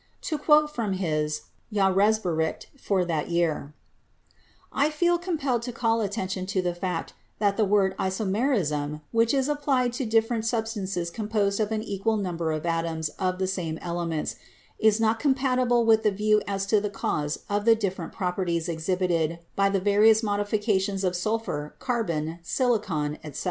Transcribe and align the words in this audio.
To 0.21 0.37
quote 0.39 0.73
from 0.73 0.93
his 0.93 1.41
'J 1.71 1.79
anre 1.79 2.07
s 2.07 2.17
bericht' 2.17 2.65
for 2.75 3.05
that 3.05 3.29
year: 3.29 3.75
"I 4.73 4.89
feel 4.89 5.19
compelled 5.19 5.61
to 5.61 5.71
call 5.71 6.01
attention 6.01 6.47
to 6.47 6.59
the 6.63 6.73
fact 6.73 7.13
that 7.37 7.55
the 7.55 7.65
word 7.65 7.95
isomerism, 7.99 9.01
which 9.11 9.31
is 9.31 9.47
applied 9.47 9.93
to 9.93 10.07
different 10.07 10.43
substances 10.47 11.11
composed 11.11 11.59
of 11.59 11.71
an 11.71 11.83
equal 11.83 12.17
number 12.17 12.51
of 12.51 12.65
atoms 12.65 13.09
of 13.19 13.37
the 13.37 13.45
same 13.45 13.77
ele 13.77 14.07
ments, 14.07 14.37
is 14.79 14.99
not 14.99 15.19
compatible 15.19 15.85
with 15.85 16.01
the 16.01 16.09
view 16.09 16.41
as 16.47 16.65
to 16.65 16.81
the 16.81 16.89
cause 16.89 17.37
of 17.47 17.65
the 17.65 17.75
different 17.75 18.11
properties 18.11 18.67
exhibited 18.67 19.37
by 19.55 19.69
the 19.69 19.79
various 19.79 20.23
modi 20.23 20.41
fications 20.45 21.03
of 21.03 21.15
sulphur, 21.15 21.75
carbon, 21.77 22.39
silicon, 22.41 23.19
etc.. 23.23 23.39